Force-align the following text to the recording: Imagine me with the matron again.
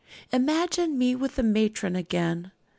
Imagine 0.31 0.97
me 0.97 1.13
with 1.13 1.35
the 1.35 1.43
matron 1.43 1.95
again. 1.95 2.51